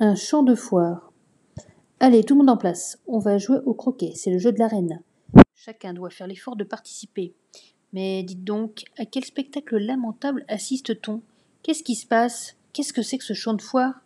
Un 0.00 0.16
champ 0.16 0.42
de 0.42 0.56
foire. 0.56 1.12
Allez, 2.00 2.24
tout 2.24 2.34
le 2.34 2.38
monde 2.38 2.50
en 2.50 2.56
place. 2.56 2.98
On 3.06 3.20
va 3.20 3.38
jouer 3.38 3.58
au 3.64 3.74
croquet. 3.74 4.10
C'est 4.16 4.32
le 4.32 4.40
jeu 4.40 4.50
de 4.50 4.58
la 4.58 4.66
reine. 4.66 5.00
Chacun 5.54 5.94
doit 5.94 6.10
faire 6.10 6.26
l'effort 6.26 6.56
de 6.56 6.64
participer. 6.64 7.32
Mais 7.92 8.24
dites 8.24 8.42
donc, 8.42 8.82
à 8.98 9.06
quel 9.06 9.24
spectacle 9.24 9.78
lamentable 9.78 10.44
assiste-t-on? 10.48 11.22
Qu'est-ce 11.62 11.84
qui 11.84 11.94
se 11.94 12.08
passe? 12.08 12.56
Qu'est-ce 12.72 12.92
que 12.92 13.02
c'est 13.02 13.18
que 13.18 13.24
ce 13.24 13.34
champ 13.34 13.54
de 13.54 13.62
foire? 13.62 14.00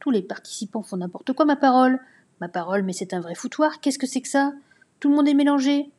Tous 0.00 0.10
les 0.10 0.20
participants 0.20 0.82
font 0.82 0.98
n'importe 0.98 1.32
quoi, 1.32 1.46
ma 1.46 1.56
parole. 1.56 1.98
Ma 2.42 2.50
parole, 2.50 2.82
mais 2.82 2.92
c'est 2.92 3.14
un 3.14 3.20
vrai 3.20 3.34
foutoir. 3.34 3.80
Qu'est-ce 3.80 3.98
que 3.98 4.06
c'est 4.06 4.20
que 4.20 4.28
ça? 4.28 4.52
Tout 5.00 5.08
le 5.08 5.16
monde 5.16 5.28
est 5.28 5.34
mélangé. 5.34 5.90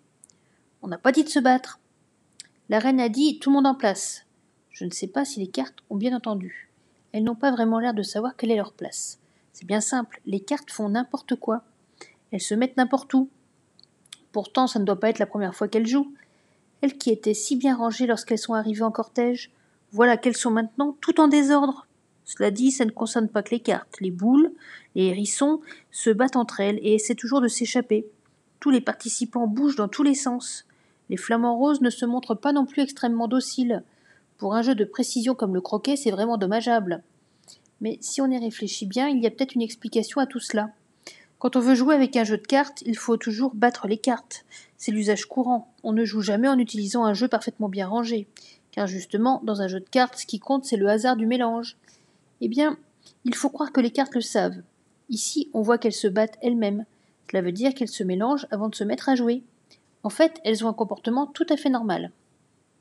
On 0.83 0.87
n'a 0.87 0.99
pas 0.99 1.11
dit 1.11 1.23
de 1.23 1.29
se 1.29 1.39
battre. 1.39 1.79
La 2.69 2.77
reine 2.77 2.99
a 2.99 3.09
dit 3.09 3.39
tout 3.39 3.49
le 3.49 3.55
monde 3.55 3.65
en 3.65 3.73
place. 3.73 4.27
Je 4.69 4.85
ne 4.85 4.91
sais 4.91 5.07
pas 5.07 5.25
si 5.25 5.39
les 5.39 5.47
cartes 5.47 5.79
ont 5.89 5.97
bien 5.97 6.15
entendu 6.15 6.67
elles 7.17 7.23
n'ont 7.23 7.35
pas 7.35 7.51
vraiment 7.51 7.79
l'air 7.79 7.93
de 7.93 8.03
savoir 8.03 8.35
quelle 8.35 8.51
est 8.51 8.57
leur 8.57 8.73
place. 8.73 9.19
C'est 9.53 9.65
bien 9.65 9.81
simple, 9.81 10.21
les 10.27 10.39
cartes 10.39 10.69
font 10.69 10.89
n'importe 10.89 11.35
quoi. 11.35 11.63
Elles 12.31 12.41
se 12.41 12.53
mettent 12.53 12.77
n'importe 12.77 13.11
où. 13.13 13.29
Pourtant, 14.31 14.67
ça 14.67 14.77
ne 14.79 14.85
doit 14.85 14.99
pas 14.99 15.09
être 15.09 15.19
la 15.19 15.25
première 15.25 15.55
fois 15.55 15.67
qu'elles 15.67 15.87
jouent. 15.87 16.13
Elles 16.81 16.97
qui 16.97 17.09
étaient 17.09 17.33
si 17.33 17.55
bien 17.55 17.75
rangées 17.75 18.05
lorsqu'elles 18.05 18.37
sont 18.37 18.53
arrivées 18.53 18.83
en 18.83 18.91
cortège, 18.91 19.51
voilà 19.91 20.15
qu'elles 20.15 20.37
sont 20.37 20.51
maintenant 20.51 20.95
tout 21.01 21.19
en 21.19 21.27
désordre. 21.27 21.87
Cela 22.23 22.51
dit, 22.51 22.71
ça 22.71 22.85
ne 22.85 22.91
concerne 22.91 23.29
pas 23.29 23.41
que 23.41 23.51
les 23.51 23.61
cartes. 23.61 23.99
Les 23.99 24.11
boules, 24.11 24.51
les 24.93 25.05
hérissons 25.05 25.61
se 25.91 26.11
battent 26.11 26.35
entre 26.35 26.59
elles 26.59 26.79
et 26.83 26.93
essaient 26.93 27.15
toujours 27.15 27.41
de 27.41 27.47
s'échapper. 27.47 28.05
Tous 28.59 28.69
les 28.69 28.81
participants 28.81 29.47
bougent 29.47 29.77
dans 29.77 29.87
tous 29.87 30.03
les 30.03 30.13
sens. 30.13 30.65
Les 31.09 31.17
flamants 31.17 31.57
roses 31.57 31.81
ne 31.81 31.89
se 31.89 32.05
montrent 32.05 32.35
pas 32.35 32.53
non 32.53 32.65
plus 32.65 32.83
extrêmement 32.83 33.27
dociles. 33.27 33.83
Pour 34.37 34.53
un 34.53 34.61
jeu 34.61 34.75
de 34.75 34.85
précision 34.85 35.33
comme 35.33 35.55
le 35.55 35.61
croquet, 35.61 35.95
c'est 35.95 36.11
vraiment 36.11 36.37
dommageable. 36.37 37.03
Mais 37.81 37.97
si 38.01 38.21
on 38.21 38.29
y 38.29 38.37
réfléchit 38.37 38.85
bien, 38.85 39.07
il 39.07 39.21
y 39.21 39.27
a 39.27 39.31
peut-être 39.31 39.55
une 39.55 39.61
explication 39.61 40.21
à 40.21 40.27
tout 40.27 40.39
cela. 40.39 40.69
Quand 41.39 41.55
on 41.55 41.59
veut 41.59 41.75
jouer 41.75 41.95
avec 41.95 42.15
un 42.15 42.23
jeu 42.23 42.37
de 42.37 42.45
cartes, 42.45 42.81
il 42.85 42.97
faut 42.97 43.17
toujours 43.17 43.53
battre 43.53 43.87
les 43.87 43.97
cartes. 43.97 44.45
C'est 44.77 44.91
l'usage 44.91 45.25
courant. 45.25 45.71
On 45.83 45.93
ne 45.93 46.05
joue 46.05 46.21
jamais 46.21 46.47
en 46.47 46.57
utilisant 46.57 47.03
un 47.03 47.13
jeu 47.13 47.27
parfaitement 47.27 47.69
bien 47.69 47.87
rangé. 47.87 48.27
Car 48.71 48.87
justement, 48.87 49.41
dans 49.43 49.61
un 49.61 49.67
jeu 49.67 49.79
de 49.79 49.89
cartes, 49.89 50.17
ce 50.17 50.25
qui 50.25 50.39
compte, 50.39 50.65
c'est 50.65 50.77
le 50.77 50.87
hasard 50.87 51.15
du 51.15 51.25
mélange. 51.27 51.77
Eh 52.41 52.47
bien, 52.47 52.77
il 53.25 53.35
faut 53.35 53.49
croire 53.49 53.71
que 53.71 53.81
les 53.81 53.91
cartes 53.91 54.15
le 54.15 54.21
savent. 54.21 54.61
Ici, 55.09 55.49
on 55.53 55.61
voit 55.61 55.77
qu'elles 55.77 55.93
se 55.93 56.07
battent 56.07 56.37
elles-mêmes. 56.41 56.85
Cela 57.29 57.41
veut 57.41 57.51
dire 57.51 57.73
qu'elles 57.73 57.87
se 57.87 58.03
mélangent 58.03 58.47
avant 58.51 58.69
de 58.69 58.75
se 58.75 58.83
mettre 58.83 59.09
à 59.09 59.15
jouer. 59.15 59.43
En 60.03 60.09
fait, 60.09 60.39
elles 60.43 60.65
ont 60.65 60.69
un 60.69 60.73
comportement 60.73 61.27
tout 61.27 61.45
à 61.49 61.57
fait 61.57 61.69
normal. 61.69 62.11